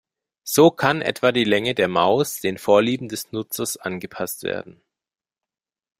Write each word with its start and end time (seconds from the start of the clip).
So 0.43 0.71
kann 0.71 1.03
etwa 1.03 1.31
die 1.31 1.43
Länge 1.43 1.75
der 1.75 1.87
Maus 1.87 2.39
den 2.39 2.57
Vorlieben 2.57 3.07
des 3.07 3.31
Nutzers 3.33 3.77
angepasst 3.77 4.41
werden. 4.41 4.81